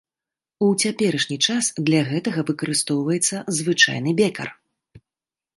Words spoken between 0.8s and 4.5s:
цяперашні час для гэтага выкарыстоўваецца звычайны бекар.